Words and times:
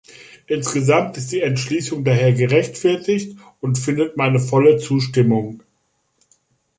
Insgesamt 0.47 1.15
ist 1.17 1.31
die 1.31 1.41
Entschließung 1.41 2.03
daher 2.03 2.33
gerechtfertigt 2.33 3.37
und 3.59 3.77
findet 3.77 4.17
meine 4.17 4.39
volle 4.39 4.77
Zustimmung. 4.77 5.61